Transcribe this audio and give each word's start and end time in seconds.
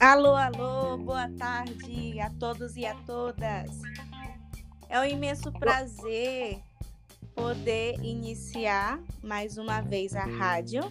Alô, 0.00 0.36
alô, 0.36 0.96
boa 0.96 1.28
tarde 1.36 2.20
a 2.20 2.30
todos 2.30 2.76
e 2.76 2.86
a 2.86 2.94
todas. 3.04 3.68
É 4.88 5.00
um 5.00 5.04
imenso 5.04 5.50
prazer 5.50 6.60
poder 7.34 7.98
iniciar 8.00 9.00
mais 9.24 9.58
uma 9.58 9.80
vez 9.80 10.14
a 10.14 10.24
rádio, 10.24 10.82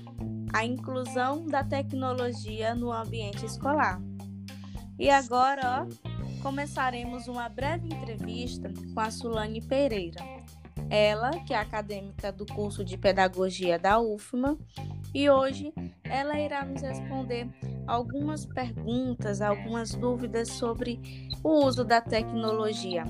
a 0.52 0.66
inclusão 0.66 1.46
da 1.46 1.64
tecnologia 1.64 2.76
no 2.76 2.92
ambiente 2.92 3.46
escolar. 3.46 4.02
E 5.00 5.10
agora, 5.10 5.88
ó, 5.88 6.42
começaremos 6.44 7.30
uma 7.30 7.48
breve 7.48 7.88
entrevista 7.88 8.74
com 8.94 9.00
a 9.00 9.10
Sulane 9.10 9.62
Pereira. 9.62 10.22
Ela, 10.90 11.32
que 11.46 11.54
é 11.54 11.58
acadêmica 11.58 12.32
do 12.32 12.46
curso 12.46 12.84
de 12.84 12.98
Pedagogia 12.98 13.78
da 13.78 14.00
UFMA, 14.00 14.58
e 15.14 15.30
hoje 15.30 15.74
ela 16.04 16.40
irá 16.40 16.64
nos 16.66 16.82
responder 16.82 17.48
algumas 17.86 18.46
perguntas, 18.46 19.42
algumas 19.42 19.94
dúvidas 19.94 20.50
sobre 20.50 21.00
o 21.44 21.66
uso 21.66 21.84
da 21.84 22.02
tecnologia 22.02 23.04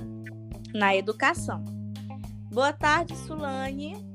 na 0.74 0.96
educação. 0.96 1.64
Boa 2.52 2.74
tarde, 2.74 3.16
Sulane. 3.16 4.06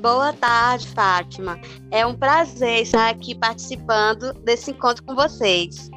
Boa 0.00 0.32
tarde, 0.32 0.86
Fátima. 0.88 1.58
É 1.90 2.04
um 2.04 2.14
prazer 2.14 2.82
estar 2.82 3.08
aqui 3.08 3.34
participando 3.34 4.34
desse 4.34 4.70
encontro 4.70 5.02
com 5.04 5.14
vocês. 5.14 5.88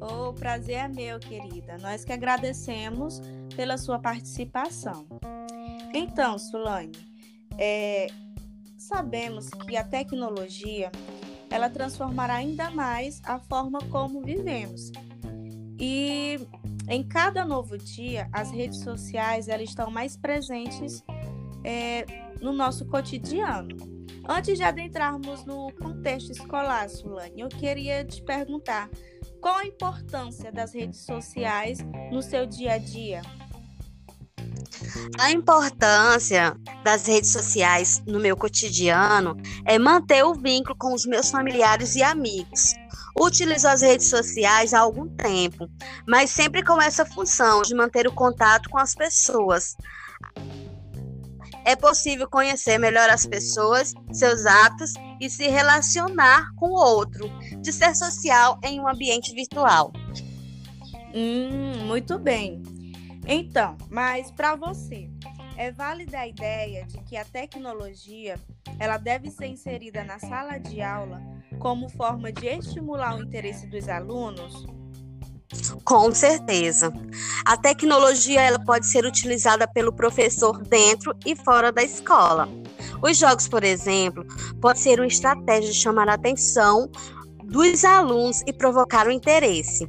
O 0.00 0.32
prazer 0.32 0.76
é 0.76 0.88
meu, 0.88 1.20
querida. 1.20 1.76
Nós 1.80 2.04
que 2.04 2.12
agradecemos 2.12 3.20
pela 3.54 3.78
sua 3.78 4.00
participação. 4.00 5.06
Então, 5.94 6.38
Sulane, 6.38 6.92
é, 7.58 8.06
sabemos 8.78 9.50
que 9.50 9.76
a 9.76 9.84
tecnologia 9.84 10.90
ela 11.50 11.68
transformará 11.68 12.34
ainda 12.34 12.70
mais 12.70 13.20
a 13.24 13.38
forma 13.38 13.78
como 13.90 14.22
vivemos. 14.22 14.90
E 15.78 16.38
em 16.88 17.02
cada 17.02 17.44
novo 17.44 17.76
dia, 17.76 18.28
as 18.32 18.50
redes 18.50 18.80
sociais 18.80 19.48
elas 19.48 19.68
estão 19.68 19.90
mais 19.90 20.16
presentes 20.16 21.04
é, 21.62 22.04
no 22.40 22.52
nosso 22.52 22.86
cotidiano. 22.86 23.76
Antes 24.26 24.56
de 24.56 24.62
adentrarmos 24.62 25.44
no 25.44 25.72
contexto 25.72 26.30
escolar, 26.30 26.88
Sulane, 26.88 27.40
eu 27.40 27.48
queria 27.48 28.04
te 28.04 28.22
perguntar 28.22 28.88
qual 29.40 29.56
a 29.56 29.66
importância 29.66 30.52
das 30.52 30.72
redes 30.72 31.00
sociais 31.00 31.78
no 32.10 32.22
seu 32.22 32.46
dia 32.46 32.74
a 32.74 32.78
dia? 32.78 33.22
A 35.18 35.30
importância 35.30 36.56
das 36.84 37.06
redes 37.06 37.30
sociais 37.30 38.02
no 38.06 38.18
meu 38.18 38.36
cotidiano 38.36 39.36
é 39.66 39.78
manter 39.78 40.24
o 40.24 40.34
vínculo 40.34 40.76
com 40.76 40.94
os 40.94 41.06
meus 41.06 41.30
familiares 41.30 41.94
e 41.94 42.02
amigos. 42.02 42.74
Utilizo 43.20 43.68
as 43.68 43.82
redes 43.82 44.08
sociais 44.08 44.72
há 44.72 44.80
algum 44.80 45.08
tempo, 45.16 45.68
mas 46.08 46.30
sempre 46.30 46.64
com 46.64 46.80
essa 46.80 47.04
função 47.04 47.62
de 47.62 47.74
manter 47.74 48.06
o 48.06 48.12
contato 48.12 48.70
com 48.70 48.78
as 48.78 48.94
pessoas. 48.94 49.76
É 51.64 51.76
possível 51.76 52.28
conhecer 52.28 52.78
melhor 52.78 53.08
as 53.08 53.24
pessoas, 53.24 53.94
seus 54.12 54.46
atos 54.46 54.92
e 55.20 55.30
se 55.30 55.46
relacionar 55.46 56.50
com 56.56 56.70
o 56.70 56.74
outro, 56.74 57.30
de 57.60 57.72
ser 57.72 57.94
social 57.94 58.58
em 58.64 58.80
um 58.80 58.88
ambiente 58.88 59.32
virtual. 59.32 59.92
Hum, 61.14 61.86
muito 61.86 62.18
bem. 62.18 62.62
Então, 63.26 63.76
mas 63.88 64.30
para 64.30 64.56
você, 64.56 65.08
é 65.56 65.70
válida 65.70 66.18
a 66.18 66.26
ideia 66.26 66.84
de 66.86 66.98
que 67.04 67.16
a 67.16 67.24
tecnologia 67.24 68.38
ela 68.78 68.96
deve 68.96 69.30
ser 69.30 69.46
inserida 69.46 70.02
na 70.02 70.18
sala 70.18 70.58
de 70.58 70.82
aula 70.82 71.22
como 71.58 71.88
forma 71.88 72.32
de 72.32 72.46
estimular 72.46 73.16
o 73.16 73.22
interesse 73.22 73.66
dos 73.66 73.88
alunos? 73.88 74.66
Com 75.84 76.12
certeza. 76.12 76.92
A 77.44 77.56
tecnologia 77.56 78.40
ela 78.40 78.58
pode 78.58 78.86
ser 78.86 79.04
utilizada 79.04 79.68
pelo 79.68 79.92
professor 79.92 80.60
dentro 80.62 81.14
e 81.24 81.36
fora 81.36 81.70
da 81.70 81.82
escola. 81.82 82.48
Os 83.02 83.18
jogos, 83.18 83.48
por 83.48 83.62
exemplo, 83.62 84.24
pode 84.60 84.80
ser 84.80 84.98
uma 84.98 85.06
estratégia 85.06 85.70
de 85.70 85.76
chamar 85.76 86.08
a 86.08 86.14
atenção 86.14 86.90
dos 87.44 87.84
alunos 87.84 88.42
e 88.46 88.52
provocar 88.52 89.06
o 89.06 89.12
interesse 89.12 89.88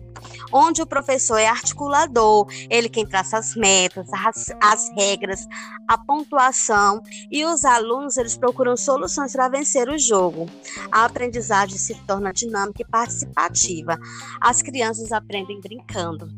onde 0.53 0.81
o 0.81 0.85
professor 0.85 1.37
é 1.37 1.47
articulador, 1.47 2.47
ele 2.69 2.87
quem 2.87 3.05
traça 3.05 3.37
as 3.37 3.55
metas, 3.55 4.07
as, 4.13 4.53
as 4.61 4.89
regras, 4.95 5.47
a 5.87 5.97
pontuação 5.97 7.01
e 7.31 7.43
os 7.43 7.65
alunos 7.65 8.17
eles 8.17 8.37
procuram 8.37 8.77
soluções 8.77 9.33
para 9.33 9.49
vencer 9.49 9.89
o 9.89 9.97
jogo. 9.97 10.45
A 10.91 11.05
aprendizagem 11.05 11.77
se 11.77 11.95
torna 12.05 12.31
dinâmica 12.31 12.83
e 12.83 12.85
participativa. 12.85 13.97
As 14.39 14.61
crianças 14.61 15.11
aprendem 15.11 15.59
brincando. 15.59 16.29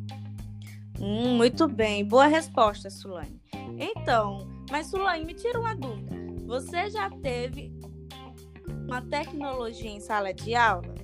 Hum, 0.99 1.35
muito 1.35 1.67
bem, 1.67 2.05
boa 2.05 2.25
resposta, 2.25 2.89
Sulane. 2.89 3.41
Então, 3.77 4.47
mas 4.71 4.87
Sulane, 4.87 5.25
me 5.25 5.33
tira 5.33 5.59
uma 5.59 5.75
dúvida. 5.75 6.15
Você 6.45 6.89
já 6.89 7.09
teve 7.09 7.73
uma 8.87 9.01
tecnologia 9.01 9.89
em 9.89 9.99
sala 9.99 10.33
de 10.33 10.55
aula? 10.55 10.94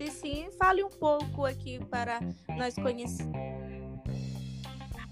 E 0.00 0.10
sim, 0.10 0.48
fale 0.58 0.84
um 0.84 0.88
pouco 0.88 1.44
aqui 1.44 1.84
para 1.86 2.20
nós 2.56 2.74
conhecermos. 2.74 3.36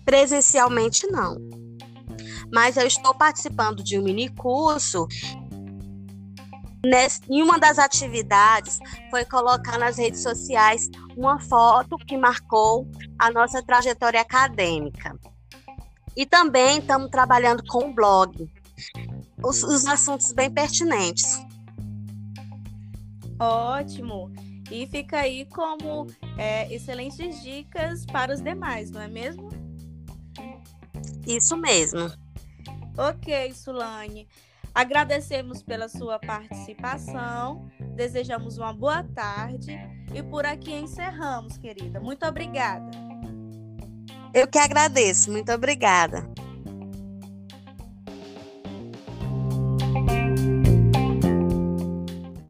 Presencialmente, 0.04 1.06
não. 1.08 1.36
Mas 2.52 2.76
eu 2.76 2.86
estou 2.86 3.12
participando 3.14 3.82
de 3.82 3.98
um 3.98 4.02
mini 4.02 4.28
curso. 4.28 5.08
Em 7.28 7.42
uma 7.42 7.58
das 7.58 7.80
atividades 7.80 8.78
foi 9.10 9.24
colocar 9.24 9.76
nas 9.76 9.98
redes 9.98 10.22
sociais 10.22 10.88
uma 11.16 11.41
foto 11.41 11.97
que 11.98 12.16
marcou 12.16 12.88
a 13.18 13.28
nossa 13.32 13.60
trajetória 13.60 14.20
acadêmica. 14.20 15.18
E 16.16 16.24
também 16.24 16.78
estamos 16.78 17.10
trabalhando 17.10 17.64
com 17.66 17.91
o 17.91 17.92
blog, 17.92 18.48
os, 19.44 19.64
os 19.64 19.84
assuntos 19.86 20.32
bem 20.32 20.50
pertinentes. 20.50 21.44
Ótimo! 23.41 24.32
E 24.71 24.87
fica 24.87 25.21
aí 25.21 25.44
como 25.47 26.06
é, 26.37 26.72
excelentes 26.72 27.43
dicas 27.43 28.04
para 28.06 28.32
os 28.32 28.41
demais, 28.41 28.91
não 28.91 29.00
é 29.00 29.09
mesmo? 29.09 29.49
Isso 31.27 31.56
mesmo. 31.56 32.10
Ok, 32.97 33.53
Sulane. 33.53 34.28
Agradecemos 34.75 35.62
pela 35.62 35.88
sua 35.88 36.19
participação, 36.19 37.71
desejamos 37.94 38.59
uma 38.59 38.75
boa 38.75 39.03
tarde 39.03 39.75
e 40.15 40.22
por 40.22 40.44
aqui 40.44 40.72
encerramos, 40.72 41.56
querida. 41.56 41.98
Muito 41.98 42.27
obrigada. 42.27 42.91
Eu 44.34 44.47
que 44.47 44.59
agradeço, 44.59 45.33
muito 45.33 45.50
obrigada. 45.50 46.28